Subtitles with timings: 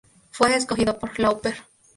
[0.31, 1.53] Fue escogido por Lauper.